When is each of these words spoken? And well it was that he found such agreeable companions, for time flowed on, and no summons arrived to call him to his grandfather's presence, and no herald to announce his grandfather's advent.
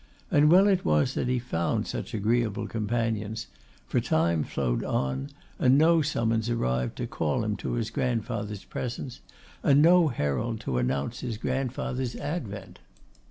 And 0.31 0.51
well 0.51 0.67
it 0.67 0.83
was 0.83 1.13
that 1.13 1.27
he 1.27 1.37
found 1.37 1.85
such 1.85 2.15
agreeable 2.15 2.65
companions, 2.65 3.45
for 3.85 3.99
time 4.01 4.43
flowed 4.43 4.83
on, 4.83 5.29
and 5.59 5.77
no 5.77 6.01
summons 6.01 6.49
arrived 6.49 6.95
to 6.95 7.05
call 7.05 7.43
him 7.43 7.55
to 7.57 7.73
his 7.73 7.91
grandfather's 7.91 8.63
presence, 8.65 9.19
and 9.61 9.79
no 9.79 10.07
herald 10.07 10.59
to 10.61 10.79
announce 10.79 11.19
his 11.19 11.37
grandfather's 11.37 12.15
advent. 12.15 12.79